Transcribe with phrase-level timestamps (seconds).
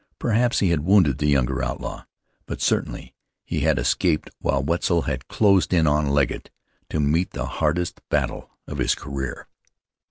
[0.17, 2.05] Perhaps he had wounded the younger outlaw;
[2.47, 3.13] but certainly
[3.45, 6.49] he had escaped while Wetzel had closed in on Legget
[6.89, 9.47] to meet the hardest battle of his career.